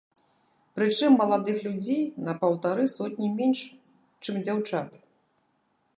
[0.77, 3.59] Прычым маладых людзей на паўтары сотні менш,
[4.23, 4.99] чым дзяўчат.